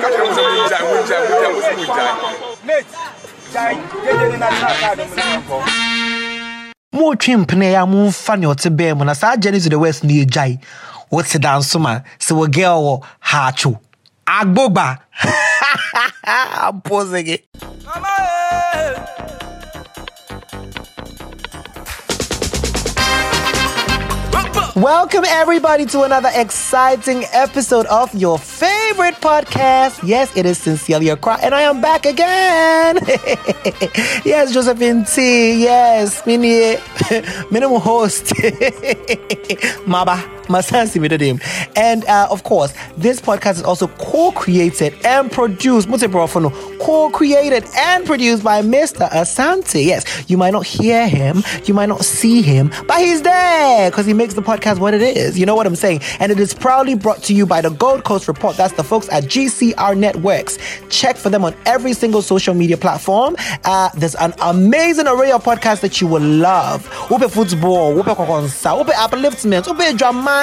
[0.00, 2.12] mo sɛ mogyae mogyae mogyae mo sɛ mogyae
[6.92, 10.24] motwe mpene a momfa ne ɔte bɛɛ mu na saa journey to the west ne
[10.24, 10.58] yɛgyae
[11.10, 13.78] wote da nso ma sɛ wɔ girl wɔ haatwo
[14.26, 14.98] agbogba.
[16.24, 16.80] I'm
[24.76, 30.00] Welcome, everybody, to another exciting episode of your favorite podcast.
[30.06, 32.98] Yes, it is Sincerely Cry, and I am back again.
[34.24, 35.62] yes, Josephine T.
[35.62, 36.76] Yes, mini
[37.50, 38.26] minimum host.
[39.86, 41.40] Maba, Masansi Midodem.
[41.76, 48.04] And uh, of course, this podcast is also co created and produced, co created and
[48.04, 49.08] produced by Mr.
[49.10, 49.84] Asante.
[49.84, 54.06] Yes, you might not hear him, you might not see him, but he's there because
[54.06, 55.38] he makes the podcast what it is.
[55.38, 56.00] You know what I'm saying?
[56.18, 58.56] And it is proudly brought to you by the Gold Coast Report.
[58.56, 60.58] That's the folks at GCR Networks.
[60.88, 63.36] Check for them on every single social media platform.
[63.64, 66.86] Uh, there's an amazing array of podcasts that you will love.
[67.10, 70.39] Whoop football, whoop kokonsa, whoop upliftment, whoop drama.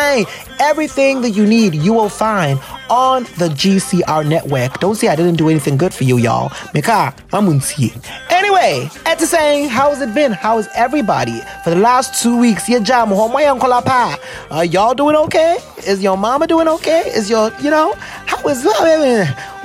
[0.59, 2.59] Everything that you need, you will find
[2.90, 4.80] on the GCR network.
[4.80, 6.52] Don't say I didn't do anything good for you, y'all.
[6.73, 7.14] Mika,
[8.30, 10.31] Anyway, at the saying, how's it been?
[10.31, 11.42] How's everybody?
[11.64, 15.58] For the last two weeks, your jam, are y'all doing okay?
[15.86, 17.02] Is your mama doing okay?
[17.16, 19.64] Is your, you know, how is uh, that?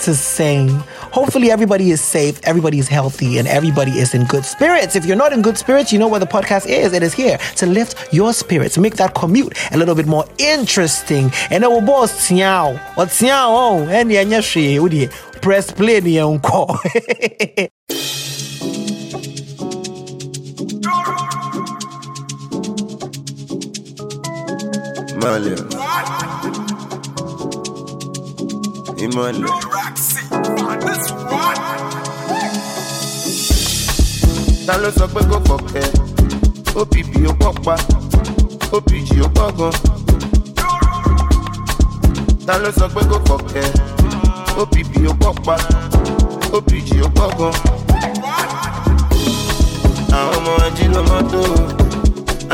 [0.00, 0.82] to saying?
[1.12, 4.96] Hopefully, everybody is safe, everybody is healthy, and everybody is in good spirits.
[4.96, 6.92] If you're not in good spirits, you know where the podcast is.
[6.92, 11.30] It is here to lift your spirits, make that commute a little bit more interesting.
[11.50, 14.24] And it will boss tiao, what tiao, oh, and yeah,
[15.40, 16.78] press play the encore.
[25.20, 26.34] Malia.
[29.00, 29.42] Imani.
[34.66, 35.86] ta ló sọ pé kò pọ̀kẹ́
[36.80, 37.74] OPP ó pọ̀pa
[38.76, 39.72] OPG ó pọ̀gan.
[42.46, 43.66] ta ló sọ pé kò pọ̀kẹ́
[44.60, 45.54] OPP ó pọ̀pa
[46.56, 47.54] OPG ó pọ̀gan.
[50.18, 51.40] àwọn ọmọ ajílọ́mọ́tò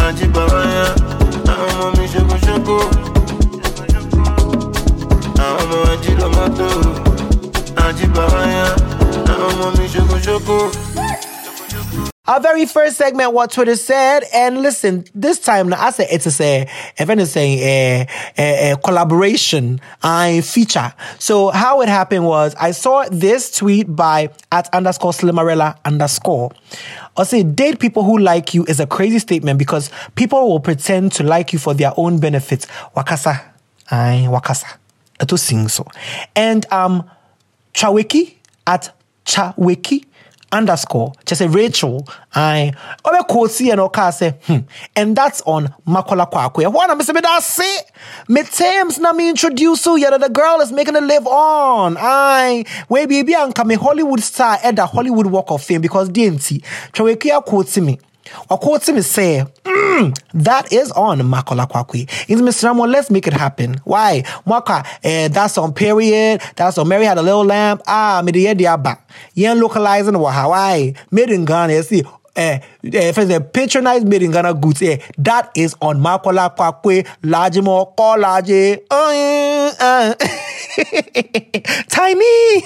[0.05, 0.87] ajíbàbáyá
[1.53, 2.77] àwọn ọmọ mi ṣokoṣoko.
[5.47, 5.79] Àwọn ọmọ
[9.33, 10.57] àwọn ọmọ mi ṣokoṣoko.
[12.27, 16.41] Our very first segment, what Twitter said, and listen, this time now I said it's
[16.41, 16.67] a,
[16.97, 18.07] if a,
[18.39, 20.95] a, a collaboration, I feature.
[21.19, 26.53] So how it happened was I saw this tweet by at underscore slimarella underscore.
[27.15, 31.13] I say date people who like you is a crazy statement because people will pretend
[31.13, 32.65] to like you for their own benefits.
[32.97, 33.45] Wakasa,
[33.91, 34.79] I wakasa,
[35.21, 35.87] to sing so,
[36.35, 37.09] and um,
[37.73, 38.37] Chawiki
[38.67, 38.93] at
[39.25, 40.05] Chawiki
[40.53, 42.73] underscore just say Rachel I
[43.05, 44.59] obe kosi and oka say hmm
[44.95, 46.73] and that's on Makola Kwakwe.
[46.73, 47.91] What I'm saying that's it.
[48.29, 51.97] Me Thames na me introduce you yeah the girl is making a live on.
[51.99, 56.63] I we baby anka me Hollywood star at the Hollywood Walk of Fame because DNT.
[56.93, 57.99] Chaweki quote me.
[58.49, 62.03] Quote me say, mm, that is on Makola Kwakwe.
[62.29, 62.65] It's Mr.
[62.65, 63.75] Ramo, let's make it happen.
[63.85, 64.23] Why?
[64.47, 66.41] Mwaka, eh, that's on period.
[66.57, 67.83] That's on Mary had a little lamp.
[67.87, 68.99] Ah, me diaba.
[69.35, 70.95] Yen localizing wa Hawaii.
[71.11, 72.03] Made in Ghana, see.
[72.37, 72.59] Eh,
[72.93, 78.81] eh, the patronized made in Ghana goods, eh, that is on Makola Kwakwe, Lajimo, Kolaje,
[78.91, 80.15] uh, uh,
[81.89, 82.61] Tiny,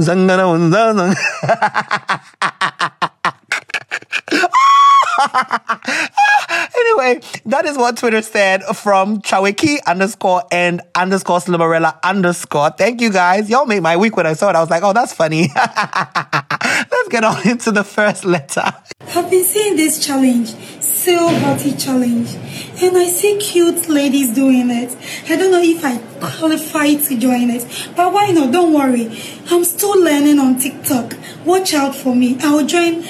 [0.00, 1.14] Zangana,
[6.76, 12.70] anyway, that is what Twitter said from Chawiki underscore and underscore Slimarella underscore.
[12.70, 13.50] Thank you guys.
[13.50, 14.56] Y'all made my week when I saw it.
[14.56, 15.48] I was like, oh, that's funny.
[15.56, 18.64] Let's get on into the first letter.
[19.14, 22.34] I've been seeing this challenge, so healthy challenge,
[22.82, 24.96] and I see cute ladies doing it.
[25.28, 27.66] I don't know if I qualify to join it,
[27.96, 28.52] but why not?
[28.52, 29.06] Don't worry.
[29.50, 31.14] I'm still learning on TikTok.
[31.44, 32.36] Watch out for me.
[32.40, 33.02] I'll join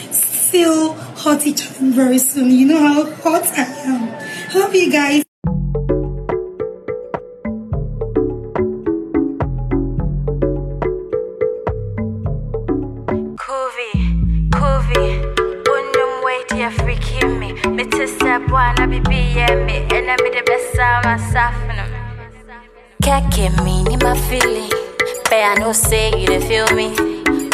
[1.16, 2.50] hot each other very soon.
[2.50, 4.54] You know how hot I am.
[4.54, 5.22] Love you guys.
[23.02, 23.32] Can't
[23.64, 24.70] me in my feeling,
[25.24, 26.94] but I know say you feel me.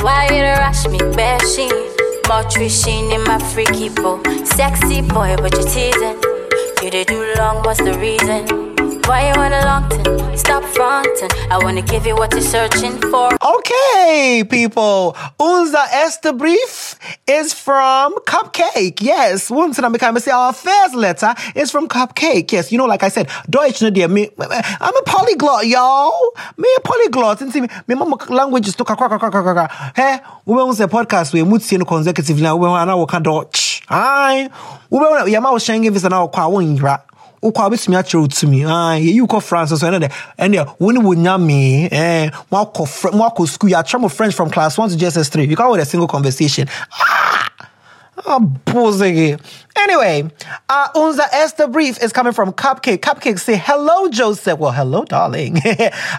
[0.03, 1.86] Why you rush me, bashing?
[2.59, 4.21] Wishing in my freaky boy.
[4.45, 6.21] Sexy boy, but you're teasing.
[6.83, 8.66] You did do long, what's the reason?
[9.07, 10.37] Why you wanna long ten?
[10.37, 11.31] Stop fronting.
[11.49, 13.31] I wanna give you what you're searching for.
[13.41, 15.17] Okay, people.
[15.39, 19.01] Unser erster Brief is from Cupcake.
[19.01, 22.51] Yes, once I become say our first letter is from Cupcake.
[22.51, 24.29] Yes, you know, like I said, Deutsch no dear me.
[24.41, 26.33] I'm a polyglot, y'all.
[26.57, 27.41] Me a polyglot.
[27.43, 28.85] And see me, me mama language is to.
[29.95, 32.43] Hey, we want say podcast we mut see consecutively.
[32.43, 33.83] We want na work Dutch.
[33.89, 34.51] Aye,
[34.91, 37.03] we want yama was sharing visa na kwa wonra
[37.43, 38.61] wokɔ a wobɛtumi akyerɛ wo tumi.
[38.63, 43.71] Yɛyi wokɔ france so ɛne dɛ ɛneɛ wo ne wɔnya me eh, moakɔ school.
[43.71, 46.69] Yɛakyerɛ mo french from class 1 to gss 3 you come with a single conversation.
[46.93, 47.49] Ah!
[48.25, 49.39] Oh, buzzing.
[49.79, 50.31] Anyway,
[50.71, 52.99] uh, unser erster brief is coming from Cupcake.
[52.99, 54.59] Cupcake say, hello, Joseph.
[54.59, 55.59] Well, hello, darling.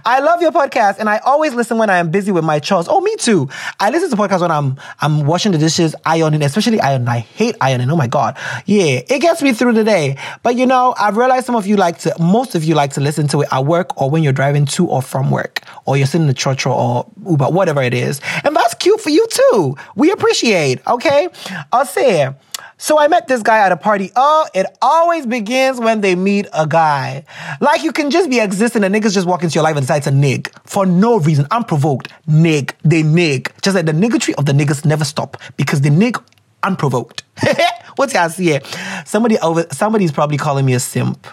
[0.05, 2.87] I love your podcast and I always listen when I am busy with my chores.
[2.87, 3.49] Oh, me too.
[3.79, 7.07] I listen to podcasts when I'm, I'm washing the dishes, ironing, especially ironing.
[7.07, 7.89] I hate ironing.
[7.89, 8.37] Oh my God.
[8.67, 10.17] Yeah, it gets me through the day.
[10.43, 13.01] But you know, I've realized some of you like to, most of you like to
[13.01, 16.05] listen to it at work or when you're driving to or from work or you're
[16.05, 18.21] sitting in the church or Uber, whatever it is.
[18.43, 19.75] And that's cute for you too.
[19.95, 21.29] We appreciate, okay?
[21.71, 22.33] I'll say,
[22.77, 24.11] so I met this guy at a party.
[24.15, 27.25] Oh, it always begins when they meet a guy.
[27.59, 30.03] Like you can just be existing and niggas just walk into your life and decide
[30.03, 32.11] to nig for no reason, unprovoked.
[32.27, 33.51] Nig, they nig.
[33.61, 36.17] Just like the niggatry of the niggas never stop because they nig
[36.63, 37.23] unprovoked.
[37.95, 38.59] What's y'all see?
[39.05, 41.25] Somebody over, somebody's probably calling me a simp.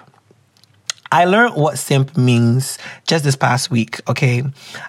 [1.12, 4.42] I learned what simp means just this past week, okay?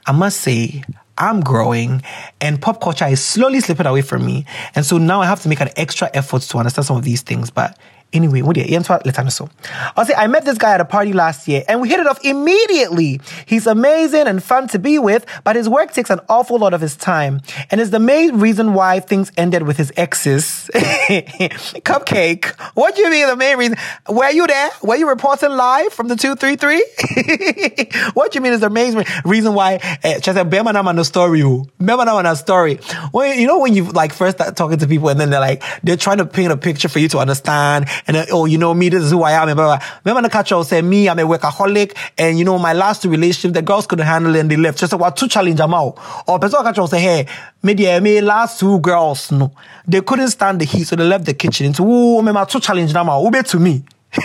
[0.07, 0.83] I must say,
[1.17, 2.01] I'm growing
[2.41, 4.45] and pop culture is slowly slipping away from me.
[4.75, 7.21] And so now I have to make an extra effort to understand some of these
[7.21, 7.49] things.
[7.49, 7.77] But
[8.15, 9.49] anyway, what know?
[9.95, 12.07] I'll say I met this guy at a party last year and we hit it
[12.07, 13.19] off immediately.
[13.45, 16.81] He's amazing and fun to be with, but his work takes an awful lot of
[16.81, 17.41] his time.
[17.71, 20.69] And is the main reason why things ended with his exes.
[20.73, 22.45] Cupcake.
[22.73, 23.77] What do you mean the main reason?
[24.09, 24.69] Were you there?
[24.81, 28.11] Were you reporting live from the 233?
[28.13, 31.03] what do you mean is the main reason why eh, just a Bema Nama no
[31.03, 31.43] story.
[31.77, 32.75] Bema Nama no story.
[33.11, 35.63] When you know when you like first start talking to people and then they're like
[35.83, 38.73] they're trying to paint a picture for you to understand and then, oh you know
[38.73, 39.87] me this is who I am and blah, blah.
[40.03, 43.61] Remember the catcher say me I'm a workaholic and you know my last relationship, the
[43.61, 45.97] girls couldn't handle it and they left just what two challenge them out
[46.27, 47.27] or person catcher say hey
[47.63, 49.51] me the me last two girls no
[49.87, 52.59] they couldn't stand the heat so they left the kitchen into oh me my two
[52.59, 53.83] challenge out ube to me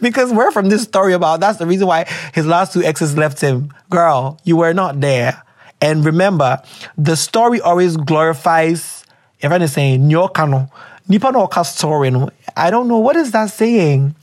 [0.00, 3.40] because we're from this story about that's the reason why his last two exes left
[3.40, 3.72] him.
[3.90, 5.42] Girl, you were not there.
[5.80, 6.62] And remember,
[6.96, 9.04] the story always glorifies,
[9.40, 10.70] if I'm saying, nyokano.
[11.08, 12.12] Nipa no oka story.
[12.56, 12.98] I don't know.
[12.98, 14.14] What is that saying?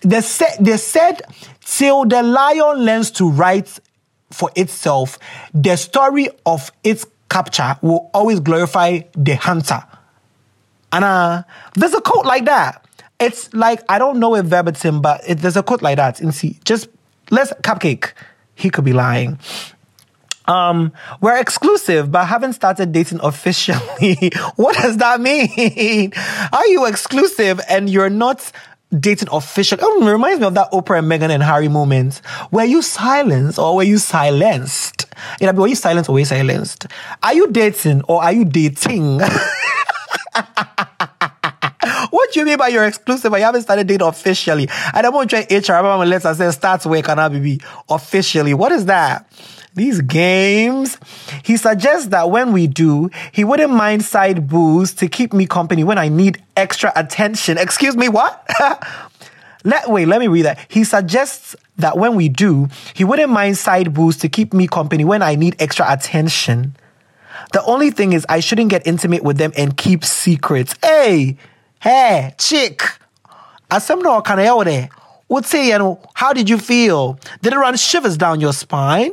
[0.00, 1.22] They said, they said,
[1.64, 3.78] till the lion learns to write
[4.30, 5.18] for itself,
[5.54, 9.82] the story of its capture will always glorify the hunter.
[10.92, 11.42] And uh,
[11.74, 12.84] there's a quote like that.
[13.18, 16.20] It's like I don't know it verbatim, but it, there's a quote like that.
[16.20, 16.88] And see, just
[17.30, 18.12] let's cupcake.
[18.54, 19.38] He could be lying.
[20.46, 24.32] Um, we're exclusive, but haven't started dating officially.
[24.56, 26.12] what does that mean?
[26.52, 28.52] Are you exclusive and you're not
[28.98, 29.80] dating officially?
[29.82, 32.20] Oh, it reminds me of that Oprah and Meghan and Harry moment.
[32.50, 35.06] Were you silenced or were you silenced?
[35.40, 36.86] You know, were you silenced or were you silenced?
[37.22, 39.20] Are you dating or are you dating?
[42.10, 44.68] What do you mean by you're exclusive and you haven't started dating officially?
[44.92, 45.84] I don't want to try HR.
[45.84, 48.54] I'm letter say start work on be officially.
[48.54, 49.28] What is that?
[49.74, 50.98] These games.
[51.42, 55.82] He suggests that when we do, he wouldn't mind side booze to keep me company
[55.82, 57.58] when I need extra attention.
[57.58, 58.48] Excuse me, what?
[59.64, 60.64] let wait, let me read that.
[60.68, 65.04] He suggests that when we do, he wouldn't mind side booze to keep me company
[65.04, 66.76] when I need extra attention.
[67.52, 70.76] The only thing is, I shouldn't get intimate with them and keep secrets.
[70.82, 71.36] Hey,
[71.80, 72.82] hey, chick.
[73.70, 74.88] Asem no kana yawo there.
[75.28, 77.18] Would say, you know, how did you feel?
[77.42, 79.12] Did it run shivers down your spine?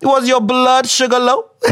[0.00, 1.50] It was your blood sugar low?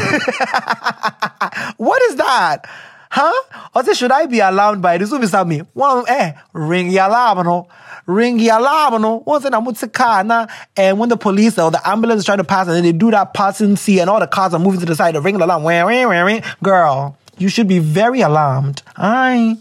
[1.77, 2.67] what is that?
[3.11, 3.33] Huh?
[3.75, 5.11] Or say, should I be alarmed by this?
[5.11, 5.59] Will me?
[5.73, 7.69] One, eh, ring your alarm, no?
[8.07, 9.23] Ring your alarm, no?
[9.25, 12.45] Once in a car, na, and when the police or the ambulance is trying to
[12.45, 14.87] pass and then they do that passing see and all the cars are moving to
[14.87, 16.41] the side, the ring the alarm, wah, wah, wah, wah.
[16.63, 18.83] girl, you should be very alarmed.
[18.97, 19.59] Aye.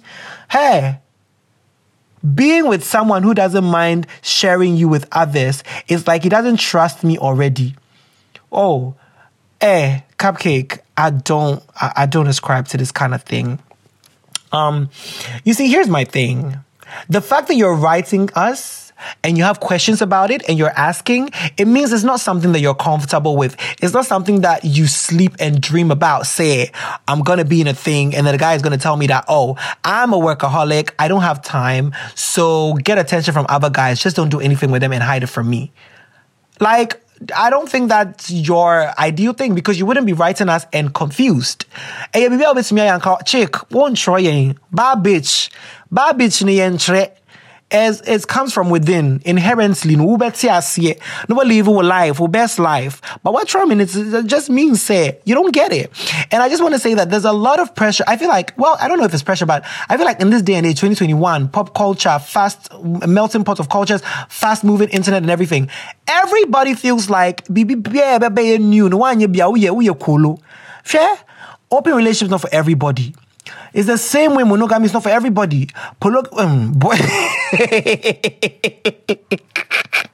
[0.49, 0.99] Hey,
[2.33, 7.03] being with someone who doesn't mind sharing you with others is like he doesn't trust
[7.03, 7.75] me already.
[8.53, 8.95] Oh,
[9.59, 10.79] eh, cupcake.
[10.95, 13.59] I don't, I, I don't ascribe to this kind of thing.
[14.51, 14.89] Um,
[15.43, 16.59] you see, here's my thing.
[17.09, 18.93] The fact that you're writing us
[19.23, 22.59] and you have questions about it and you're asking, it means it's not something that
[22.59, 23.57] you're comfortable with.
[23.81, 26.27] It's not something that you sleep and dream about.
[26.27, 26.71] Say,
[27.07, 28.95] I'm going to be in a thing and then the guy is going to tell
[28.95, 30.91] me that, oh, I'm a workaholic.
[30.99, 31.93] I don't have time.
[32.13, 33.99] So get attention from other guys.
[33.99, 35.71] Just don't do anything with them and hide it from me.
[36.59, 37.02] Like,
[37.35, 41.65] I don't think that's your ideal thing because you wouldn't be writing us and confused.
[42.13, 44.19] Hey, baby, be to me and call chick, won't try
[44.71, 45.49] bad bitch,
[45.91, 47.09] bad bitch ni entre.
[47.73, 50.95] As it comes from within, inherently, no better asie,
[51.27, 53.01] no live your life, or best life.
[53.23, 55.91] But what try minutes it just means say you don't get it.
[56.31, 58.03] And I just want to say that there's a lot of pressure.
[58.07, 60.29] I feel like, well, I don't know if it's pressure, but I feel like in
[60.29, 65.23] this day and age, 2021, pop culture, fast melting pot of cultures, fast moving internet
[65.23, 65.67] and everything.
[66.07, 70.39] Everybody feels like bibi be new, no one you cool.
[70.83, 71.15] Fair?
[71.71, 73.15] Open relationships not for everybody.
[73.73, 75.67] It's the same way monogamy is not for everybody.
[76.01, 76.97] Polog- um, boy.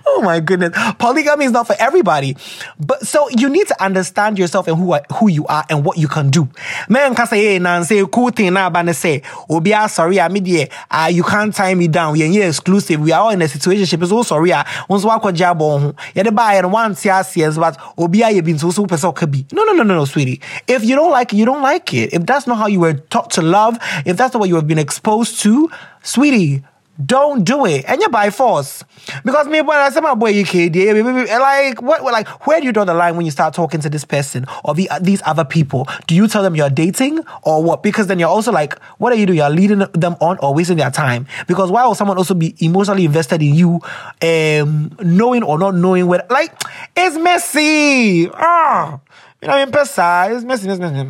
[0.06, 0.76] oh my goodness.
[0.98, 2.36] Polygamy is not for everybody.
[2.78, 6.08] But so you need to understand yourself and who who you are and what you
[6.08, 6.48] can do.
[6.88, 10.28] Man can say, hey, say cool thing now, but say, Obi, ah, sorry, ah, I
[10.28, 12.12] mean, uh, ah, you can't tie me down.
[12.12, 13.00] We're here exclusive.
[13.00, 14.02] We are all in a situation.
[14.02, 14.52] It's all sorry.
[14.88, 18.70] Once walk job on, yeah, the buy and one yes, but Obi, I been so
[18.70, 19.46] super so could be.
[19.52, 20.40] No, no, no, no, no, sweetie.
[20.66, 22.12] If you don't like it, you don't like it.
[22.12, 24.66] If that's not how you were taught to love, if that's not what you have
[24.66, 25.70] been exposed to,
[26.02, 26.62] sweetie,
[27.04, 27.84] don't do it.
[27.88, 28.84] And you're by force.
[29.24, 32.72] Because me, when I say my boy, you kid, like, what, like, where do you
[32.72, 35.88] draw the line when you start talking to this person or the, these other people?
[36.06, 37.82] Do you tell them you're dating or what?
[37.82, 39.38] Because then you're also like, what are you doing?
[39.38, 41.26] You're leading them on or wasting their time.
[41.46, 43.80] Because why would someone also be emotionally invested in you,
[44.22, 46.54] um, knowing or not knowing where, like,
[46.96, 48.28] it's messy.
[48.32, 49.00] Ah,
[49.40, 51.08] you know, in person, it's messy, it's messy.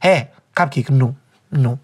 [0.00, 1.16] Hey, cupcake, no.
[1.50, 1.78] No.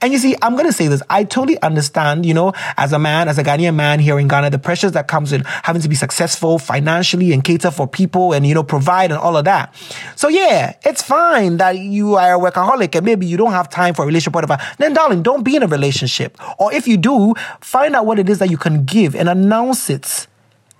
[0.00, 1.02] And you see, I'm going to say this.
[1.10, 4.50] I totally understand, you know, as a man, as a Ghanaian man here in Ghana,
[4.50, 8.46] the pressures that comes in having to be successful financially and cater for people and,
[8.46, 9.74] you know, provide and all of that.
[10.16, 13.94] So yeah, it's fine that you are a workaholic and maybe you don't have time
[13.94, 14.58] for a relationship, whatever.
[14.78, 16.38] Then darling, don't be in a relationship.
[16.58, 19.90] Or if you do, find out what it is that you can give and announce
[19.90, 20.26] it.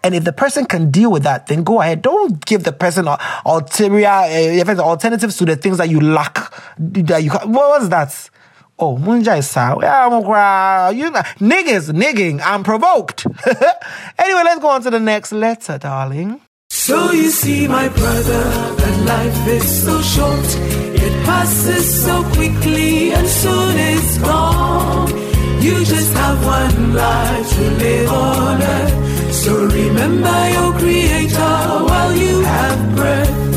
[0.04, 2.02] And if the person can deal with that, then go ahead.
[2.02, 3.09] Don't give the person
[3.45, 6.52] ulterior uh, alternatives to the things that you lack.
[6.78, 8.30] That you what was that?
[8.81, 12.41] Oh, munja is Yeah, you know, niggas, nigging.
[12.45, 13.27] I'm provoked.
[14.19, 16.41] anyway, let's go on to the next letter, darling.
[16.71, 18.45] So you see, my brother,
[18.81, 20.47] that life is so short.
[20.95, 25.09] It passes so quickly and soon it's gone.
[25.61, 29.35] You just have one life to live on earth.
[29.35, 31.57] So remember your creator
[31.89, 33.48] while you have breath.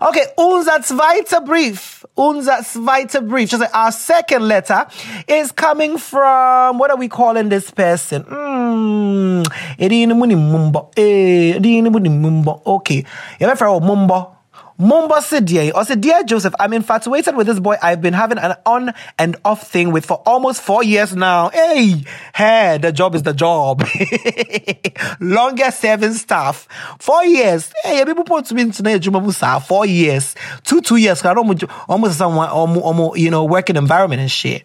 [0.00, 2.06] Okay, unser zweiter Brief.
[2.14, 3.50] Unser zweiter Brief.
[3.50, 4.86] Just like our second letter
[5.26, 8.22] is coming from, what are we calling this person?
[8.22, 9.42] Hmm.
[12.64, 13.04] Okay.
[13.40, 14.37] Yeah, Mumbo.
[14.78, 18.54] Mumba said, dear, or dear Joseph, I'm infatuated with this boy I've been having an
[18.64, 21.48] on and off thing with for almost four years now.
[21.48, 23.84] Hey, hey, the job is the job.
[25.20, 26.68] Longest serving staff.
[27.00, 27.72] Four years.
[27.82, 28.84] Hey, people put to me into
[29.66, 30.36] four years.
[30.62, 31.24] Two, two years.
[31.24, 31.48] I don't
[31.88, 34.62] Almost someone, almost, you know, working environment and shit.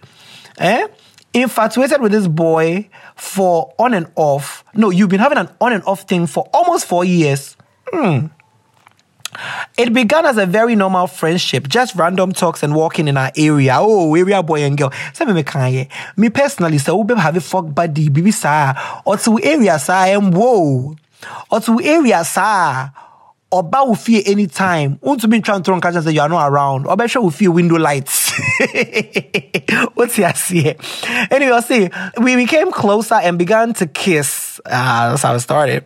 [0.60, 0.88] Eh?
[1.34, 4.64] Infatuated with this boy for on and off.
[4.76, 7.58] No, you've been having an on and off thing for almost four years.
[7.88, 8.28] Hmm.
[9.78, 13.78] It began as a very normal friendship, just random talks and walking in our area.
[13.80, 14.92] Oh, area boy and girl.
[15.14, 15.90] Say me kanye.
[16.18, 20.34] Me personally, so we have a fuck buddy, bibi sa, or to area sa, and
[20.34, 20.96] whoa,
[21.52, 22.90] or to area sa.
[23.54, 25.00] Oba will feel anytime.
[25.00, 26.88] Trying to catch us that you are not around.
[26.88, 28.32] Oba sure will feel window lights.
[29.94, 30.76] What's he say?
[31.30, 31.90] Anyway, see.
[32.20, 34.60] We became closer and began to kiss.
[34.66, 35.86] Ah, that's how it started.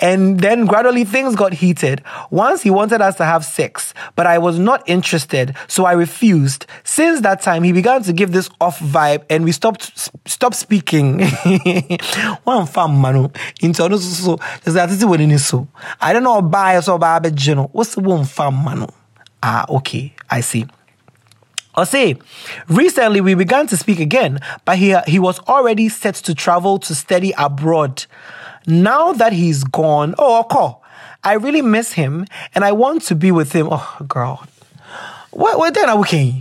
[0.00, 2.02] And then gradually things got heated.
[2.30, 6.66] Once he wanted us to have sex, but I was not interested, so I refused.
[6.82, 11.24] Since that time, he began to give this off vibe, and we stopped stopped speaking.
[12.44, 13.28] One fam manu
[13.60, 14.38] into so
[15.38, 15.68] so.
[16.00, 18.88] I don't know bias or ɔbaa bɛgye no wo mma no
[19.42, 20.66] ah okay i see
[21.84, 22.14] say,
[22.68, 26.94] recently we began to speak again, but he, he was already set to travel to
[26.94, 28.06] study abroad.
[28.68, 30.78] Now that he's gone, oh, okay,
[31.24, 33.66] I really miss him and I want to be with him.
[33.72, 34.46] Oh, girl.
[35.32, 35.90] What, what then?
[35.90, 36.40] Okay.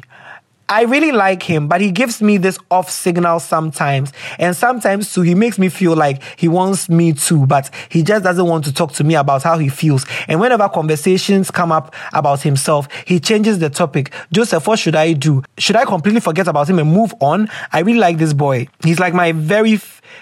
[0.69, 4.11] I really like him, but he gives me this off signal sometimes.
[4.39, 8.23] And sometimes too, he makes me feel like he wants me to, but he just
[8.23, 10.05] doesn't want to talk to me about how he feels.
[10.27, 14.13] And whenever conversations come up about himself, he changes the topic.
[14.31, 15.43] Joseph, what should I do?
[15.57, 17.49] Should I completely forget about him and move on?
[17.71, 18.67] I really like this boy.
[18.83, 19.79] He's like my very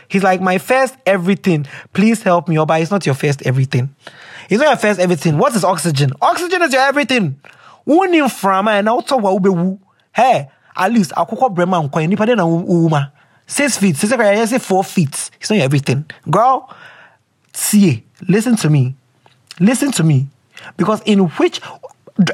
[0.08, 1.66] He's like, my first everything.
[1.94, 2.80] Please help me, Oba.
[2.80, 3.96] It's not your first everything.
[4.50, 5.38] It's not your first everything.
[5.38, 6.12] What is oxygen?
[6.22, 7.40] Oxygen is your everything.
[7.88, 9.80] Wonim from and also wa ubewu.
[10.14, 13.12] Hey, at least akoko brema nkwa nipa de na uma.
[13.48, 13.98] Six feet.
[13.98, 14.50] Six feet.
[14.50, 15.30] say four feet.
[15.40, 16.06] It's not everything.
[16.30, 16.70] Girl,
[17.54, 18.96] see, listen to me.
[19.60, 20.28] Listen to me.
[20.78, 21.60] Because in which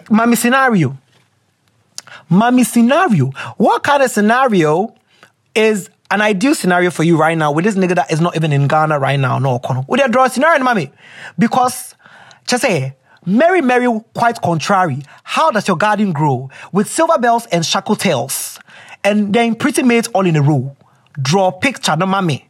[0.10, 0.98] mommy scenario,
[2.30, 4.94] mommy scenario, what kind of scenario
[5.56, 8.54] is an ideal scenario for you right now with this nigga that is not even
[8.54, 9.40] in Ghana right now?
[9.40, 9.88] No, Kono.
[9.88, 10.92] Would you draw a scenario, mommy?
[11.38, 11.96] Because,
[12.46, 12.96] just say,
[13.26, 15.04] Mary, Mary, quite contrary.
[15.24, 16.50] How does your garden grow?
[16.72, 18.60] With silver bells and shackle tails.
[19.04, 20.76] And then pretty maids all in a row.
[21.22, 22.48] Draw picture, no mommy.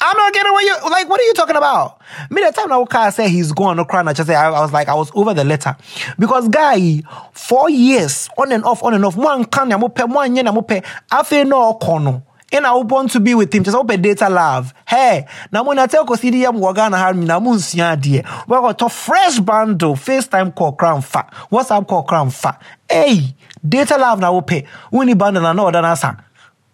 [0.00, 1.08] I'm not getting what you like.
[1.08, 2.00] What are you talking about?
[2.30, 4.60] Me, the time now car said he's going to cry, I just say I, I,
[4.60, 5.76] was like I was over the letter
[6.18, 7.02] because guy
[7.32, 9.16] four years on and off, on and off.
[9.16, 10.84] One can ya mope, one yen mope.
[11.10, 12.22] Afe no kono.
[12.62, 13.64] I want to be with him.
[13.64, 14.72] Just open data love.
[14.86, 18.22] Hey, now when I tell ko CD am wagana har me na mun sia die.
[18.46, 21.26] We got to fresh bundle, FaceTime call crown fa.
[21.50, 22.58] WhatsApp call crown fa.
[22.88, 23.34] Hey,
[23.66, 24.64] data love na pay.
[24.92, 26.16] Uni bundle na no other answer.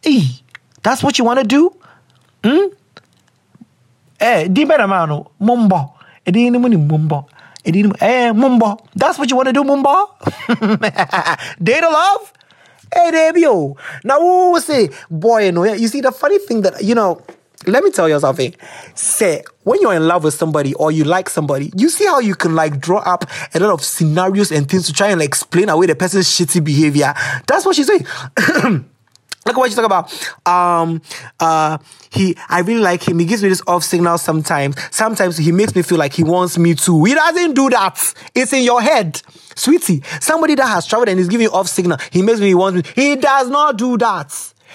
[0.03, 0.23] Hey,
[0.83, 1.75] that's what you want to do?
[2.45, 2.75] Hmm?
[4.21, 5.91] Eh, di bɛ nama no mumbɔ.
[6.27, 7.25] Edi ni mu ni mumbɔ.
[7.65, 8.79] Edi ni eh mumbɔ.
[8.95, 9.95] That's what you want to do, mumbɔ.
[11.63, 12.33] Data love.
[12.95, 13.77] Hey, yo.
[14.05, 17.23] Now who say, boy, you know, you see the funny thing that you know.
[17.67, 18.55] Let me tell you something.
[18.95, 22.35] Say, when you're in love with somebody or you like somebody, you see how you
[22.35, 25.69] can like draw up a lot of scenarios and things to try and like explain
[25.69, 27.13] away the person's shitty behavior.
[27.47, 28.87] That's what she's saying.
[29.47, 30.13] Look at what you talk about.
[30.47, 31.01] Um,
[31.39, 31.79] uh,
[32.11, 33.19] he, I really like him.
[33.19, 34.77] He gives me this off signal sometimes.
[34.91, 37.05] Sometimes he makes me feel like he wants me to.
[37.05, 38.15] He doesn't do that.
[38.35, 39.23] It's in your head.
[39.57, 42.55] Sweetie, somebody that has traveled and is giving you off signal, he makes me, he
[42.55, 42.93] wants me.
[42.95, 44.29] He does not do that.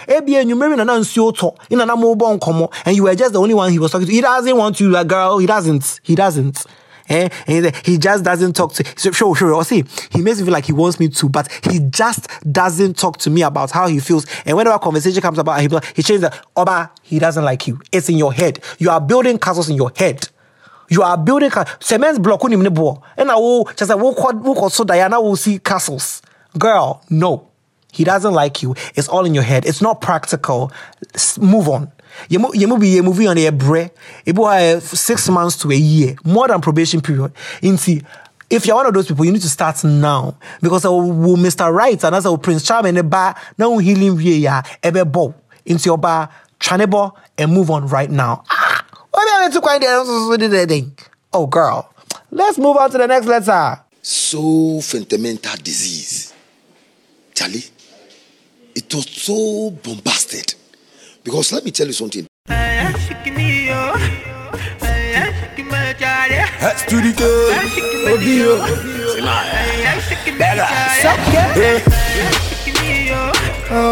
[0.08, 3.80] Ebi you nsuo tɔ ina na mo and you were just the only one he
[3.80, 4.14] was talking to.
[4.14, 5.38] He doesn't want you, like girl.
[5.38, 6.00] He doesn't.
[6.04, 6.66] He doesn't.
[7.08, 7.30] Eh?
[7.48, 9.54] And he just doesn't talk to so sure, sure.
[9.54, 12.98] Or see, he makes me feel like he wants me to, but he just doesn't
[12.98, 14.26] talk to me about how he feels.
[14.46, 16.46] And whenever a conversation comes about, he he changes that.
[16.56, 17.80] Oba, he doesn't like you.
[17.92, 18.60] It's in your head.
[18.80, 20.28] You are building castles in your head.
[20.90, 25.20] You are building cement block on him and I will just like walk so Diana
[25.20, 26.22] will see castles.
[26.58, 27.50] Girl, no.
[27.92, 28.76] He doesn't like you.
[28.96, 29.66] It's all in your head.
[29.66, 30.72] It's not practical.
[31.40, 31.92] move on
[32.30, 33.90] yɛmu bi yɛ movie on yɛbrɛ
[34.26, 36.16] ebi wɔ six months to a year.
[36.24, 37.32] More than probation period.
[37.62, 38.04] Nti
[38.50, 40.36] if you're one of those people you need to start now.
[40.62, 44.42] Because uh, wo mr right anaasɛ wo uh, prince charming ne ba na healing wie
[44.44, 45.34] yɛ a ɛbɛbɔ
[45.68, 48.44] nti ɔba twane bɔ and move on right now.
[48.50, 48.86] Ah!
[49.14, 50.92] Wɔn yɛn ti kwan deɛ
[51.34, 51.90] oh girl.
[52.32, 53.80] Let's move on to the next letter.
[54.02, 56.34] so fundamental disease.
[57.34, 57.64] Charlie
[58.76, 60.54] it was so bombasted
[61.26, 62.26] because let me tell you something.
[66.62, 67.54] That's to the good.
[68.08, 68.56] Oh, dear.
[70.38, 70.68] Bella.
[73.72, 73.92] Oh,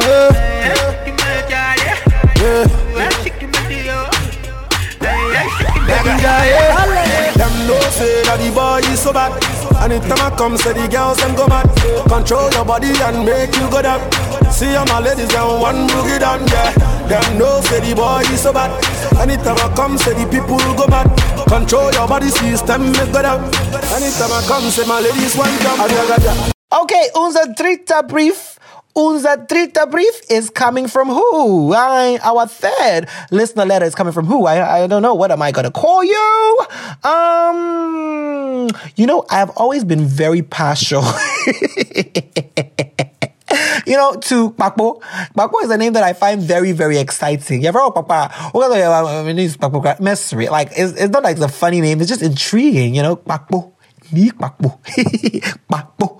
[7.35, 9.52] Them know say that the boy is so bad
[9.83, 11.67] Anytime I come say the girls them go mad
[12.07, 13.99] Control your body and make you go down
[14.51, 18.41] See all my ladies them one boogie down yeah them know say the boy is
[18.41, 18.71] so bad.
[19.19, 21.11] Anytime I come, say the people go mad.
[21.47, 23.43] Control your body system, make go down.
[23.91, 26.53] Anytime I come, say my ladies want jump.
[26.71, 28.52] Okay, unser dritter brief.
[28.95, 31.73] Unser dritter brief is coming from who?
[31.73, 34.45] I, our third listener letter is coming from who?
[34.45, 35.15] I, I don't know.
[35.15, 36.59] What am I going to call you?
[37.03, 41.01] Um, you know, I've always been very partial.
[43.87, 45.01] you know, to Pakpo.
[45.35, 47.65] Pakpo is a name that I find very, very exciting.
[47.65, 48.51] Ever heard Papa?
[48.53, 51.99] Like, it's, it's not like it's a funny name.
[51.99, 53.72] It's just intriguing, you know, Pakpo.
[54.13, 54.79] Me Pakpo.
[55.69, 56.19] Pakpo.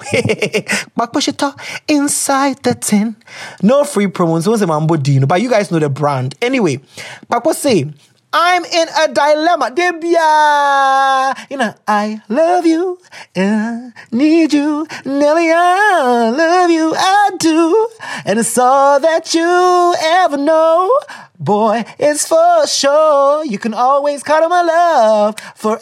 [0.97, 1.55] Pakpo Shita
[1.87, 3.15] inside the tin.
[3.61, 4.61] No free promos.
[4.61, 6.35] A Mambo Dino, but you guys know the brand.
[6.41, 6.79] Anyway,
[7.31, 7.85] Pakpo say,
[8.33, 9.69] I'm in a dilemma.
[9.71, 11.49] Debia.
[11.49, 12.99] You know, I love you.
[13.35, 14.87] I need you.
[15.05, 16.93] Nelly, I love you.
[16.97, 17.89] I do.
[18.25, 20.91] And it's all that you ever know.
[21.39, 23.45] Boy, it's for sure.
[23.45, 25.79] You can always count on my love forevermore.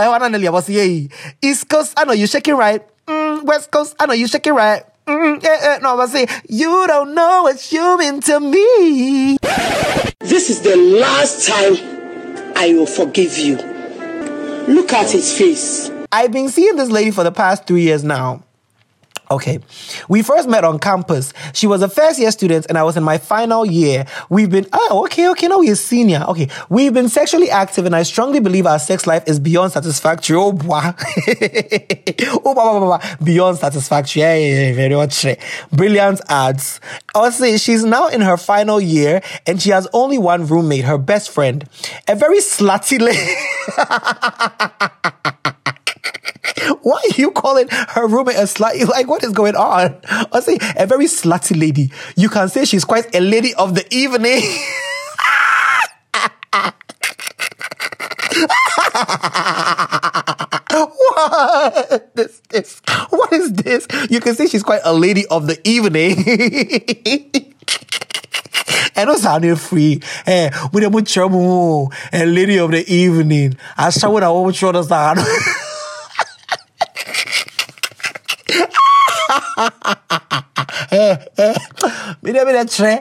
[0.00, 2.80] I want to know what's East Coast, I know you're shaking right.
[3.06, 4.84] Mm, West Coast, I know you're shaking right.
[5.06, 9.36] Mm, yeah, yeah, no, I say, you don't know what you mean to me.
[10.20, 11.74] This is the last time
[12.56, 13.56] I will forgive you.
[14.66, 15.90] Look at his face.
[16.10, 18.42] I've been seeing this lady for the past three years now.
[19.30, 19.58] Okay.
[20.08, 21.32] We first met on campus.
[21.54, 24.06] She was a first year student and I was in my final year.
[24.28, 26.24] We've been, oh, okay, okay, now we're senior.
[26.28, 26.48] Okay.
[26.68, 30.36] We've been sexually active and I strongly believe our sex life is beyond satisfactory.
[30.36, 30.80] Oh, boy.
[32.44, 34.22] oh, beyond satisfactory.
[34.22, 35.26] Yeah, yeah, yeah, very much.
[35.72, 36.80] Brilliant ads.
[37.14, 41.30] Also, she's now in her final year and she has only one roommate, her best
[41.30, 41.64] friend.
[42.08, 43.34] A very slutty lady.
[46.82, 48.74] Why are you calling her roommate a slut?
[48.94, 49.98] Like, what is going on?
[50.08, 51.90] I say a very slutty lady.
[52.16, 54.42] You can say she's quite a lady of the evening.
[60.74, 62.14] what?
[62.14, 63.86] This, this, what is this?
[64.10, 66.16] You can say she's quite a lady of the evening.
[68.96, 70.00] and also I'm free.
[70.26, 73.56] Eh, with a trouble, a lady of the evening.
[73.76, 75.20] I saw what I want to understand.
[82.22, 83.00] Maybe that tre.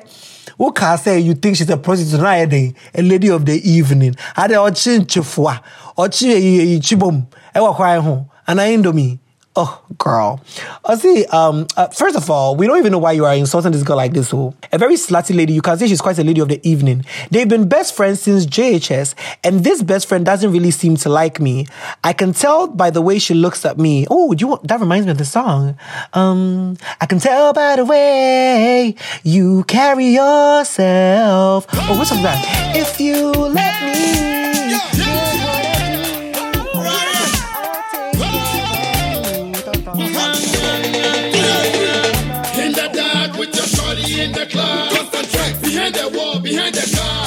[0.57, 2.21] Who can say you think she's a prostitute?
[2.21, 2.51] Right,
[2.93, 4.15] a lady of the evening.
[4.35, 5.63] I the ochin chifwa,
[5.97, 7.27] ochin chibum.
[7.55, 8.29] Ewa kwai ho.
[8.45, 9.19] And I indomie.
[9.55, 10.41] Oh, girl.
[10.83, 11.25] I see.
[11.25, 13.97] Um, uh, first of all, we don't even know why you are insulting this girl
[13.97, 14.33] like this.
[14.33, 15.53] Oh, a very slutty lady.
[15.53, 17.05] You can say she's quite a lady of the evening.
[17.29, 19.13] They've been best friends since JHS,
[19.43, 21.67] and this best friend doesn't really seem to like me.
[22.03, 24.07] I can tell by the way she looks at me.
[24.09, 25.77] Oh, do you want, that reminds me of the song.
[26.13, 31.67] Um, I can tell by the way you carry yourself.
[31.73, 32.75] Oh, what's up that?
[32.75, 34.42] If you let me.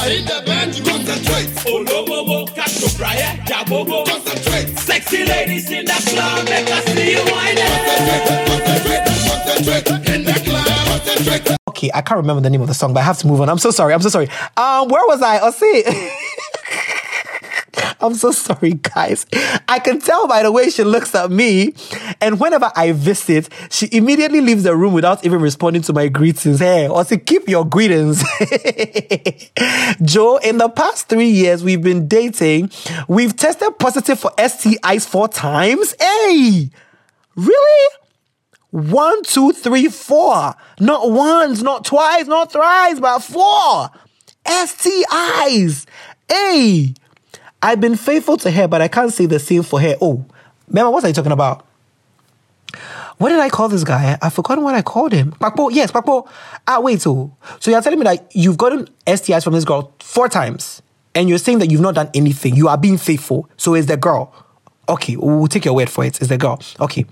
[0.07, 1.49] The car, in the band, concentrate.
[1.67, 4.07] Olobobo, Castro Praia, Jabobo.
[4.07, 4.79] Concentrate.
[4.79, 7.65] Sexy ladies in the club, make us see you whining.
[8.47, 11.57] Concentrate, concentrate, in the club, concentrate.
[11.69, 13.49] Okay, I can't remember the name of the song, but I have to move on.
[13.49, 13.93] I'm so sorry.
[13.95, 14.29] I'm so sorry.
[14.57, 15.41] Um, where was I?
[15.41, 15.85] Oh, see.
[18.01, 19.27] I'm so sorry, guys.
[19.69, 21.75] I can tell by the way she looks at me.
[22.21, 26.61] And whenever I visit, she immediately leaves the room without even responding to my greetings.
[26.61, 28.23] Hey, or say, keep your greetings.
[30.03, 32.71] Joe, in the past three years we've been dating,
[33.09, 35.95] we've tested positive for STIs four times.
[36.01, 36.71] Hey,
[37.35, 37.95] really?
[38.71, 40.55] One, two, three, four.
[40.81, 43.91] Not once, not twice, not thrice, but four.
[44.45, 45.87] STIs.
[46.29, 46.95] Hey,
[47.67, 49.97] I've been faithful to her, but I can't say the same for her.
[50.01, 50.25] Oh,
[50.69, 51.67] Mama, what are you talking about?
[53.19, 54.17] What did I call this guy?
[54.23, 55.33] I've forgotten what I called him.
[55.33, 56.29] Pakpo, yes, Pakpo.
[56.69, 60.29] Ah, wait, so so you're telling me that you've gotten STIs from this girl four
[60.29, 60.81] times,
[61.13, 62.55] and you're saying that you've not done anything.
[62.55, 63.51] You are being faithful.
[63.57, 64.33] So is the girl.
[64.89, 66.21] Okay, we'll take your word for it.
[66.21, 66.61] It's the girl.
[66.79, 67.05] Okay.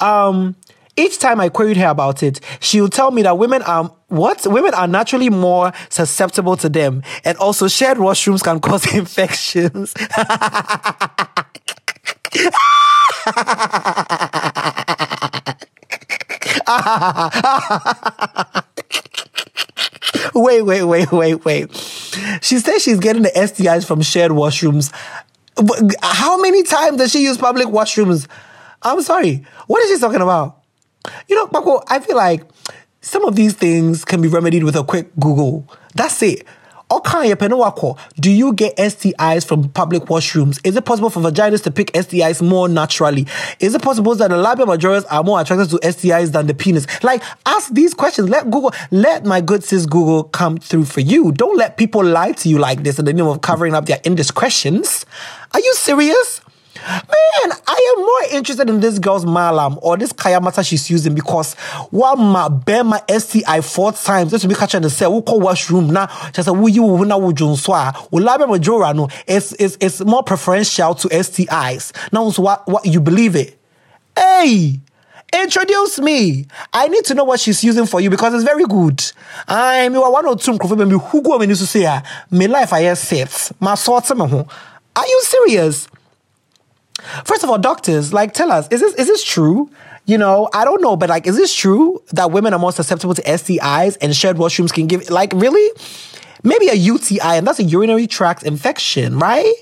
[0.00, 0.56] Um,
[1.00, 4.46] each time I queried her about it, she would tell me that women are what?
[4.46, 9.94] Women are naturally more susceptible to them, and also shared washrooms can cause infections.
[20.34, 21.76] wait, wait, wait, wait, wait.
[22.42, 24.92] She says she's getting the STIs from shared washrooms.
[25.56, 28.26] But how many times does she use public washrooms?
[28.82, 29.44] I'm sorry.
[29.66, 30.59] What is she talking about?
[31.28, 32.42] You know, Paco, I feel like
[33.00, 35.66] some of these things can be remedied with a quick Google.
[35.94, 36.46] That's it.
[36.90, 40.60] Do you get STIs from public washrooms?
[40.64, 43.28] Is it possible for vaginas to pick STIs more naturally?
[43.60, 46.88] Is it possible that the labia majoris are more attracted to STIs than the penis?
[47.04, 48.28] Like, ask these questions.
[48.28, 51.30] Let Google, let my good sis Google come through for you.
[51.30, 54.00] Don't let people lie to you like this in the name of covering up their
[54.02, 55.06] indiscretions.
[55.54, 56.40] Are you serious?
[56.86, 61.54] Man, I am more interested in this girl's malam or this kayamata she's using because
[61.90, 65.14] one ma bear my STI four times This will be catching the cell.
[65.14, 66.06] We call washroom now.
[66.32, 68.08] Just a we you na we jonswa.
[68.10, 69.08] We labe majora no.
[69.26, 72.12] It's it's it's more preferential to STIs.
[72.12, 73.58] Now so what what you believe it?
[74.16, 74.80] Hey.
[75.32, 76.46] Introduce me.
[76.72, 79.00] I need to know what she's using for you because it's very good.
[79.46, 83.52] I mean, one or two who go to say, ah, my life I set.
[83.60, 85.86] My thoughts, Are you serious?
[87.24, 89.70] First of all, doctors, like, tell us, is this is this true?
[90.06, 93.14] You know, I don't know, but like, is this true that women are more susceptible
[93.14, 95.08] to STIs and shared washrooms can give?
[95.10, 95.70] Like, really?
[96.42, 99.54] Maybe a UTI, and that's a urinary tract infection, right?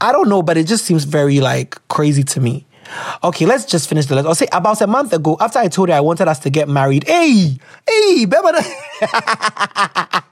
[0.00, 2.66] I don't know, but it just seems very like crazy to me.
[3.22, 4.26] Okay, let's just finish the list.
[4.26, 6.68] I'll say about a month ago, after I told her I wanted us to get
[6.68, 7.04] married.
[7.06, 7.58] Hey,
[7.88, 8.58] hey, baby.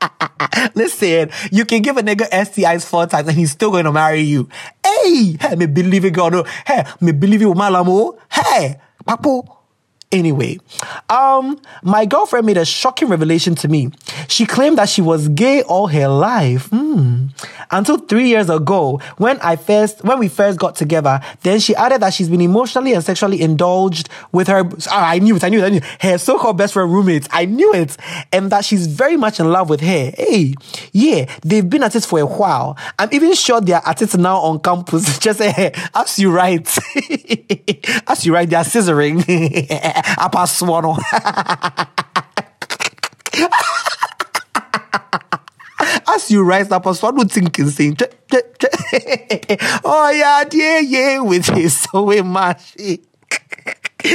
[0.74, 4.20] Listen, you can give a nigga STIs four times and he's still going to marry
[4.20, 4.48] you.
[4.84, 6.30] Hey, hey, me believe it, girl.
[6.30, 6.44] No.
[6.44, 6.50] Oh.
[6.66, 8.18] Hey, me believe it, malamo.
[8.30, 8.76] Hey,
[9.06, 9.61] papo.
[10.12, 10.58] Anyway,
[11.08, 13.90] um, my girlfriend made a shocking revelation to me.
[14.28, 16.66] She claimed that she was gay all her life.
[16.66, 17.26] Hmm.
[17.70, 22.02] Until three years ago, when I first, when we first got together, then she added
[22.02, 24.68] that she's been emotionally and sexually indulged with her.
[24.90, 25.44] ah, I knew it.
[25.44, 25.64] I knew it.
[25.64, 25.84] I knew it.
[26.02, 27.26] her so-called best friend roommate.
[27.30, 27.96] I knew it,
[28.30, 30.12] and that she's very much in love with her.
[30.16, 30.54] Hey,
[30.92, 32.76] yeah, they've been at it for a while.
[32.98, 35.18] I'm even sure they are at it now on campus.
[35.22, 36.68] Just eh, as you write,
[38.06, 39.24] as you write, they are scissoring.
[40.18, 40.98] Apa swano.
[46.08, 48.66] As you rise up, I start thinking, saying, "Ch- ch- ch-
[49.84, 53.04] oh yeah, yeah, yeah, with his sewing machine.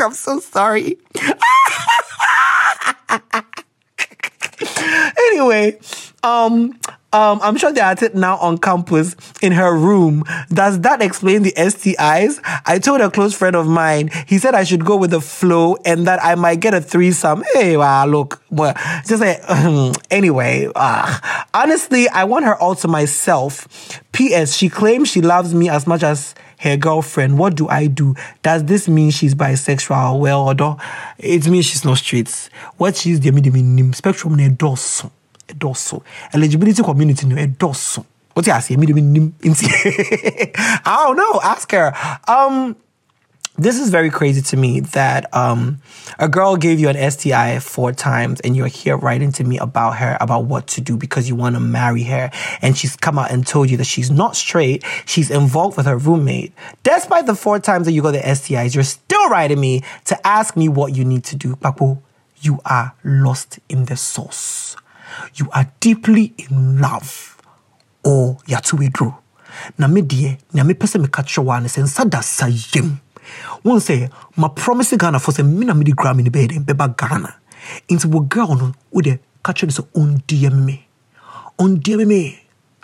[0.00, 0.96] I'm so sorry.
[5.18, 5.78] anyway,
[6.22, 6.78] um,
[7.12, 10.24] um, I'm sure they're at it now on campus in her room.
[10.50, 12.40] Does that explain the STIs?
[12.66, 15.76] I told a close friend of mine, he said I should go with the flow
[15.84, 17.44] and that I might get a threesome.
[17.52, 18.74] Hey, wow, look, well,
[19.06, 19.42] just like,
[20.10, 21.18] anyway, uh,
[21.54, 24.00] honestly, I want her all to myself.
[24.12, 24.56] P.S.
[24.56, 27.38] She claims she loves me as much as her girlfriend.
[27.38, 28.14] What do I do?
[28.42, 30.18] Does this mean she's bisexual?
[30.18, 30.78] Well, although
[31.18, 32.50] it means she's not straight.
[32.76, 35.10] What she's the meaning spectrum ne doso.
[35.48, 36.02] Doso.
[36.34, 38.04] Eligibility community no doso.
[38.38, 38.76] What you say?
[38.76, 41.40] Medium I don't know.
[41.42, 41.92] Ask her.
[42.28, 42.76] Um
[43.56, 45.80] this is very crazy to me that um,
[46.20, 49.96] a girl gave you an STI four times and you're here writing to me about
[49.96, 52.30] her, about what to do because you want to marry her.
[52.62, 54.84] And she's come out and told you that she's not straight.
[55.04, 56.52] She's involved with her roommate.
[56.84, 60.56] Despite the four times that you got the STIs, you're still writing me to ask
[60.56, 61.56] me what you need to do.
[61.56, 62.00] Papo,
[62.40, 64.76] you are lost in the sauce.
[65.34, 67.37] You are deeply in love
[68.04, 69.14] or to withdraw.
[69.78, 73.00] Na me deɛ, nea mepɛ sɛ meka kyerɛ wo ara ne da sa yam
[74.36, 77.34] ma promise ghana fo sɛ me na mede gra me ne bɛyɛ dɛn bɛba ghana.
[77.90, 80.86] Nti wo girl no wode ka no me
[81.60, 82.04] me me.
[82.04, 82.38] Me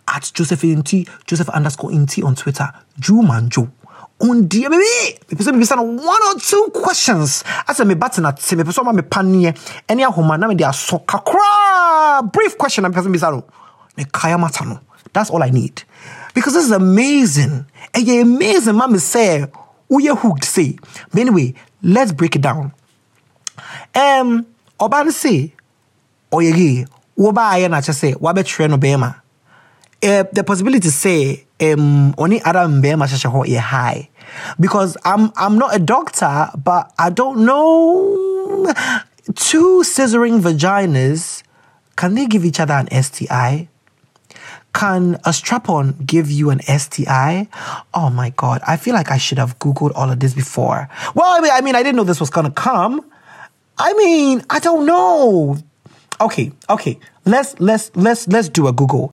[0.07, 3.71] at joseph nti joseph underscore nti on twitter drew manjo.
[4.21, 7.43] Ɔndiɛ me me mepɛ sɛ mebisa no one or two questions.
[7.69, 9.57] Asɛ meba tena te mepɛ sɛ ɔma me paneɛ
[9.89, 13.45] ɛne ahoma na mede asɔ kakraa brief question na mepɛ sɛ mebisa no
[13.97, 14.81] mekae no
[15.15, 15.83] that's all i need.
[16.35, 17.65] Because this is amazing.
[17.95, 19.51] And you're amazing ma me sɛ
[19.91, 20.77] woyɛ hooked say
[21.11, 22.73] but anyway let's break it down.
[23.95, 24.47] Um
[24.79, 25.55] ɔba no se
[26.33, 29.15] ɔyɛ gay wobaayɛ no akyɛ sɛ wabɛtwerɛ no bɛrima
[30.03, 34.09] uh, the possibility say um ɔne ada mbɛrima hyehyɛ hɔ yɛ high
[34.59, 38.73] because I'm I'm not a doctor but I don't know.
[39.35, 41.43] Two scissoring vaginas
[41.97, 43.69] can they give each other an STI
[44.75, 47.49] can a strap on give you an STI?
[47.95, 48.61] Oh my God.
[48.67, 50.89] I feel like I should have Googled all of this before.
[51.15, 53.09] Well, I mean, I, mean, I didn't know this was going to come.
[53.79, 55.57] I mean, I don't know.
[56.21, 56.99] Okay, okay.
[57.25, 59.11] Let's, let's, let's, let's do a Google.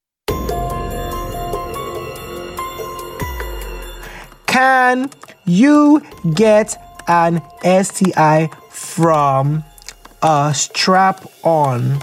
[4.47, 5.09] Can
[5.45, 6.01] you
[6.33, 6.75] get
[7.07, 9.63] an STI from
[10.21, 11.99] a strap on?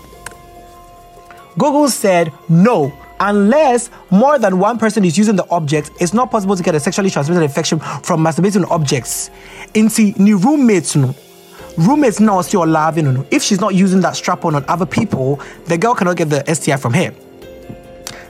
[1.58, 6.56] Google said no unless more than one person is using the object, it's not possible
[6.56, 9.30] to get a sexually transmitted infection from masturbating objects.
[9.74, 11.14] Into new roommates, no.
[11.76, 13.26] Roommates now still loving, no.
[13.30, 16.42] If she's not using that strap on on other people, the girl cannot get the
[16.52, 17.14] STI from her.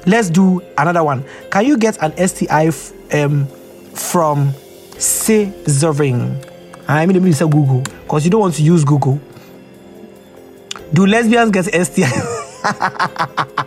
[0.07, 1.25] Let's do another one.
[1.51, 3.47] Can you get an STI f- um,
[3.95, 4.53] from
[4.97, 6.45] scissoring?
[6.89, 9.21] I mean, maybe say Google because you don't want to use Google.
[10.95, 13.45] Do lesbians get STI?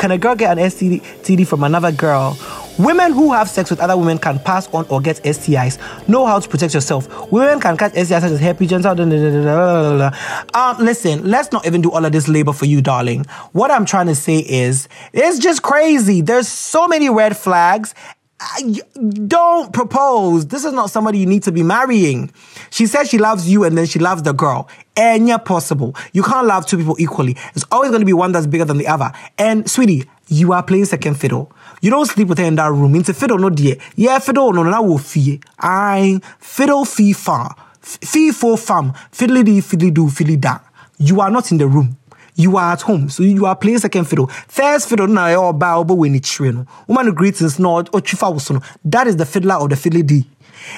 [0.00, 2.38] can a girl get an STD from another girl?
[2.78, 5.78] Women who have sex with other women can pass on or get STIs.
[6.08, 7.30] Know how to protect yourself.
[7.30, 10.10] Women can catch STIs such as herpes, genital.
[10.54, 13.26] Um, listen, let's not even do all of this labor for you, darling.
[13.52, 16.22] What I'm trying to say is, it's just crazy.
[16.22, 17.94] There's so many red flags.
[18.40, 18.80] I-
[19.26, 20.46] don't propose.
[20.46, 22.30] This is not somebody you need to be marrying.
[22.70, 24.68] She says she loves you and then she loves the girl.
[24.96, 25.94] Yeah, possible.
[26.12, 27.34] You can't love two people equally.
[27.54, 29.12] There's always going to be one that's bigger than the other.
[29.38, 31.52] And sweetie, you are playing second fiddle.
[31.80, 32.94] You don't sleep with her in that room.
[32.94, 33.76] Into fiddle, no dear.
[33.96, 35.40] Yeah, fiddle, no, no, no, fee.
[35.58, 37.54] I fiddle fee far.
[37.80, 38.92] Fee for fam.
[39.12, 40.58] Fiddly dee, fiddly do, fiddly da.
[40.98, 41.96] You are not in the room.
[42.40, 44.28] You are at home, so you are playing second fiddle.
[44.48, 46.66] First fiddle na bow but when it's no.
[46.86, 48.78] Woman greetings no or chifa.
[48.84, 50.26] That is the fiddler of the fiddly D.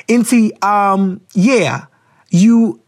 [0.08, 1.86] Inti um yeah,
[2.30, 2.80] you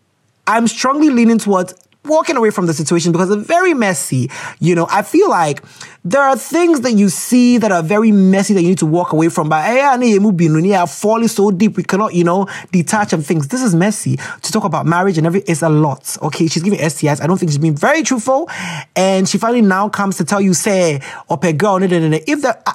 [0.47, 4.31] I'm strongly leaning towards walking away from the situation because it's very messy.
[4.61, 5.63] You know, I feel like
[6.05, 9.13] there are things that you see that are very messy that you need to walk
[9.13, 9.49] away from.
[9.49, 13.49] But eh, I need to falling so deep we cannot, you know, detach from things.
[13.49, 14.17] This is messy.
[14.17, 16.17] To talk about marriage and every it's a lot.
[16.23, 17.23] Okay, she's giving STIs.
[17.23, 18.49] I don't think she's being very truthful,
[18.97, 22.75] and she finally now comes to tell you, say, a girl, if the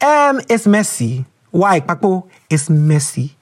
[0.00, 1.24] um, it's messy.
[1.50, 2.28] Why, Pakpo?
[2.50, 3.36] It's messy.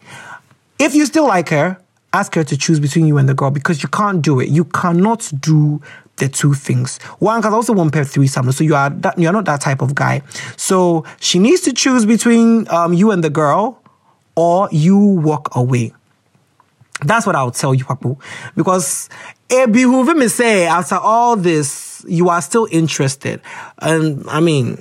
[0.78, 1.81] If you still like her,
[2.12, 4.48] ask her to choose between you and the girl because you can't do it.
[4.48, 5.80] You cannot do
[6.16, 6.98] the two things.
[7.18, 8.52] One, because also one pair three something.
[8.52, 10.22] So you are that you're not that type of guy.
[10.56, 13.82] So she needs to choose between um, you and the girl,
[14.36, 15.92] or you walk away.
[17.04, 18.20] That's what I would tell you, Papu.
[18.54, 19.08] Because
[19.48, 23.40] it behoove me say after all this, you are still interested.
[23.78, 24.78] And I mean,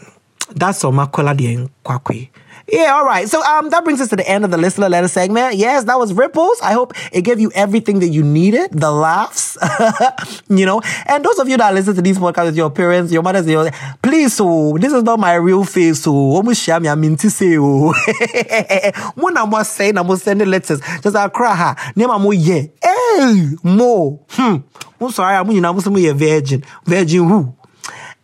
[0.55, 2.29] that's all makola di kwakwe.
[2.71, 3.27] Yeah, all right.
[3.27, 5.55] So um, that brings us to the end of the listener letter segment.
[5.55, 6.61] Yes, that was Ripples.
[6.61, 9.57] I hope it gave you everything that you needed, the laughs,
[10.49, 10.81] you know.
[11.05, 13.69] And those of you that listen to these podcasts with your parents, your mothers, your
[14.01, 16.07] please, so this is not my real face.
[16.07, 16.87] Me.
[16.87, 17.91] I mean to say, oh,
[19.15, 20.79] when I was saying, I was sending letters.
[21.01, 21.93] Just I cry ha.
[21.97, 22.63] Name mo yeah.
[22.81, 24.25] Hey, mo.
[24.29, 24.57] Hmm.
[24.99, 25.35] I'm sorry.
[25.35, 26.63] I'm you know I'm a virgin.
[26.85, 27.53] Virgin who?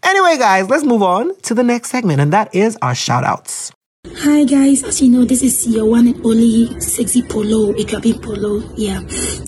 [0.03, 3.73] Anyway, guys, let's move on to the next segment, and that is our shout outs.
[4.19, 8.73] Hi guys, as you know, this is your one and only sexy polo, Akuapem Poloo.
[8.75, 9.01] Yeah,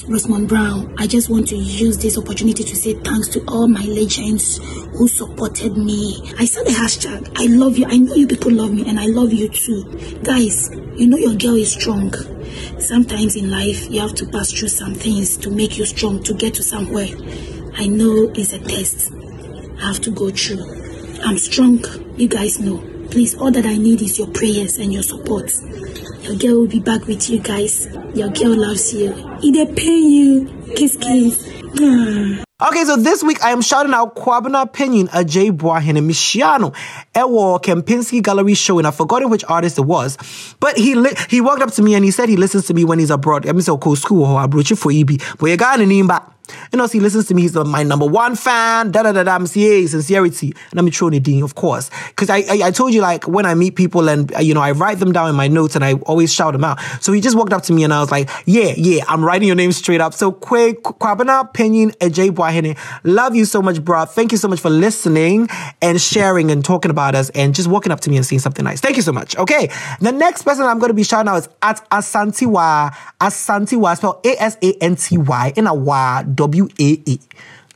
[0.08, 0.93] Rosemond Brown.
[0.99, 4.60] I just want to use this opportunity to say thanks to all my legends
[4.95, 6.21] who supported me.
[6.38, 7.32] I saw the hashtag.
[7.36, 7.88] I love you.
[7.88, 9.86] I know you people love me, and I love you too,
[10.23, 10.69] guys.
[10.95, 12.13] You know your girl is strong.
[12.77, 16.34] Sometimes in life, you have to pass through some things to make you strong to
[16.36, 17.10] get to somewhere.
[17.75, 19.12] I know it's a test.
[19.82, 20.63] I have to go through.
[21.23, 21.84] I'm strong.
[22.17, 22.98] You guys know.
[23.12, 25.52] Please, all that I need is your prayers and your support.
[26.22, 27.88] Your girl will be back with you guys.
[28.13, 29.13] Your girl loves you.
[29.41, 30.48] It pay you.
[30.76, 31.52] Kiss, kiss.
[31.82, 32.43] Ah.
[32.62, 36.76] Okay, so this week I am shouting out Kwabena Pinyin Ajay Boahene Michiano
[37.15, 40.17] Ewo Kempinski Gallery show, and I've forgotten which artist it was.
[40.60, 42.84] But he li- he walked up to me and he said he listens to me
[42.84, 43.45] when he's abroad.
[43.45, 45.22] I'm so cool school or abroad for EB.
[45.39, 46.30] But you got an back.
[46.72, 47.43] You know, he listens to me.
[47.43, 48.91] He's my number one fan.
[48.91, 49.36] Da da da da.
[49.36, 50.54] I'm CA, sincerity.
[50.72, 51.89] And I'm throwing it of course.
[52.08, 54.62] Because I, I, I told you, like, when I meet people and, uh, you know,
[54.62, 56.80] I write them down in my notes and I always shout them out.
[57.02, 59.48] So he just walked up to me and I was like, yeah, yeah, I'm writing
[59.48, 60.13] your name straight up.
[60.13, 61.95] So, Kwabena Pinyin
[62.49, 64.05] Boahene, love you so much, bro.
[64.05, 65.47] Thank you so much for listening
[65.81, 68.63] and sharing and talking about us and just walking up to me and saying something
[68.63, 68.81] nice.
[68.81, 69.35] Thank you so much.
[69.38, 69.69] Okay.
[69.99, 72.93] The next person I'm going to be shouting out is at Asantiwa.
[73.21, 77.19] Asantiwa, spelled A S A N T Y in a W A E.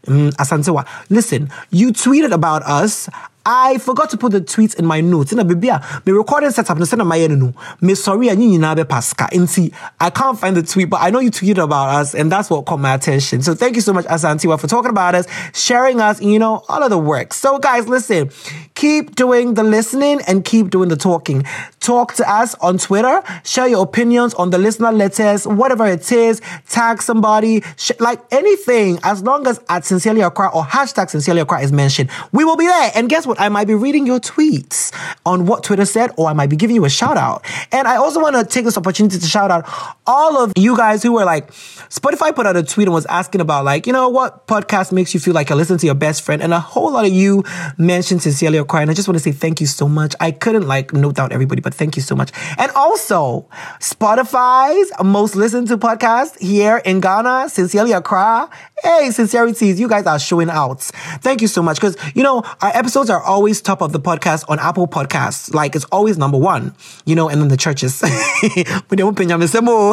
[0.05, 0.87] Mm, Asantewa.
[1.09, 3.09] Listen, you tweeted about us.
[3.45, 5.33] I forgot to put the tweets in my notes.
[5.33, 7.53] In a baby, ah, my recording setup no send my no.
[7.81, 9.27] Me sorry ah, and you be pasca.
[9.33, 12.31] And see, I can't find the tweet, but I know you tweeted about us, and
[12.31, 13.41] that's what caught my attention.
[13.41, 16.83] So thank you so much, Asantiwa, for talking about us, sharing us, you know, all
[16.83, 17.33] of the work.
[17.33, 18.31] So guys, listen,
[18.75, 21.43] keep doing the listening and keep doing the talking.
[21.81, 23.21] Talk to us on Twitter.
[23.43, 26.41] Share your opinions on the listener letters, whatever it is.
[26.69, 31.61] Tag somebody, sh- like anything, as long as at Sincerely Accra or hashtag Sincerely Accra
[31.61, 32.91] is mentioned, we will be there.
[32.95, 33.32] And guess what?
[33.39, 34.93] I might be reading your tweets
[35.25, 37.45] on what Twitter said, or I might be giving you a shout out.
[37.71, 39.67] And I also want to take this opportunity to shout out
[40.05, 43.41] all of you guys who were like, Spotify put out a tweet and was asking
[43.41, 46.23] about like, you know, what podcast makes you feel like you're listening to your best
[46.23, 46.41] friend?
[46.41, 47.43] And a whole lot of you
[47.77, 48.81] mentioned Sincerely Accra.
[48.81, 50.15] And I just want to say thank you so much.
[50.19, 52.31] I couldn't like note down everybody, but thank you so much.
[52.57, 53.47] And also,
[53.79, 58.49] Spotify's most listened to podcast here in Ghana, Sincerely Accra.
[58.83, 60.81] Hey, sincerities, you guys are showing out.
[60.81, 61.77] Thank you so much.
[61.77, 65.53] Because, you know, our episodes are always top of the podcast on Apple Podcasts.
[65.53, 68.03] Like, it's always number one, you know, and then the churches.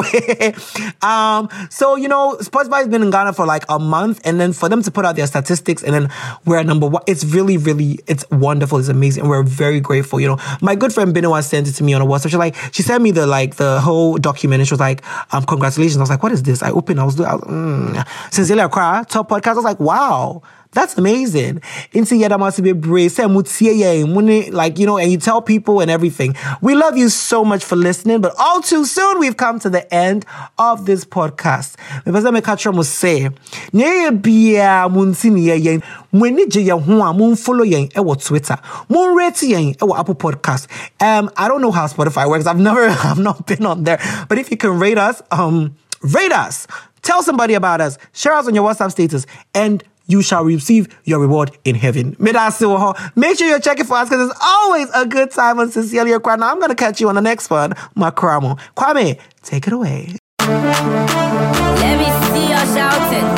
[1.02, 4.20] um, so, you know, Spotify has been in Ghana for like a month.
[4.24, 6.10] And then for them to put out their statistics and then
[6.44, 8.78] we're at number one, it's really, really, it's wonderful.
[8.78, 9.22] It's amazing.
[9.22, 10.20] And we're very grateful.
[10.20, 12.30] You know, my good friend Benoit sent it to me on a WhatsApp.
[12.30, 15.44] She like, she sent me the, like, the whole document and she was like, um,
[15.44, 15.98] congratulations.
[15.98, 16.62] I was like, what is this?
[16.62, 18.32] I opened, I was I was, mm.
[18.32, 19.52] sincerely, I Accra top podcast.
[19.52, 20.42] I was like, wow.
[20.72, 21.62] That's amazing.
[21.92, 23.18] Into yet must be brave.
[23.18, 26.36] Like, you know, and you tell people and everything.
[26.60, 29.92] We love you so much for listening, but all too soon we've come to the
[29.92, 30.24] end
[30.58, 31.74] of this podcast.
[32.04, 33.30] Because me catch must say,
[33.72, 38.56] Nye bia muntini yen when ni je ho a mun follow yen e wo Twitter.
[38.88, 40.68] Mun rate yen e wo Apple Podcast.
[41.00, 42.46] Um I don't know how Spotify works.
[42.46, 43.98] I've never I've not been on there.
[44.28, 46.66] But if you can rate us, um rate us.
[47.02, 47.98] Tell somebody about us.
[48.12, 49.26] Share us on your WhatsApp status.
[49.54, 52.16] And you shall receive your reward in heaven.
[52.18, 55.70] Make sure you're checking for us because it's always a good time on
[56.12, 56.36] Accra.
[56.36, 58.58] Now I'm going to catch you on the next one, Makramo.
[58.76, 60.16] Kwame, take it away.
[60.40, 62.04] Let me
[62.34, 63.29] see shouting.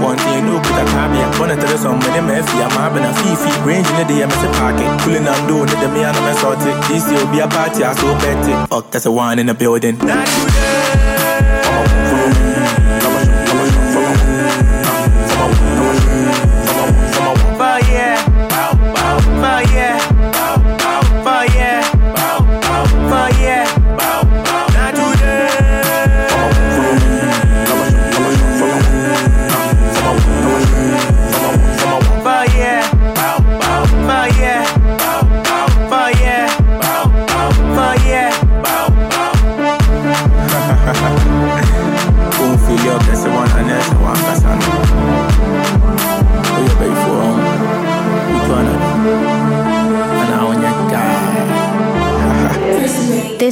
[0.00, 2.58] bounty and look at a car, me a corner to the sun, when I'm heavy,
[2.64, 5.66] I'm having a fee fee, range in the day, I'm a pocket, pulling on door,
[5.66, 6.76] the me a sort it.
[6.88, 8.68] This year be a party, I so bet.
[8.68, 9.98] Fuck, that's a one in the building.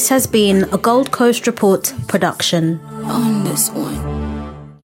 [0.09, 2.81] This has been a Gold Coast Report production.
[3.05, 4.08] On this one.